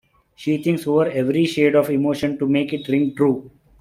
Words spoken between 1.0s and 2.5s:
every shade of emotion to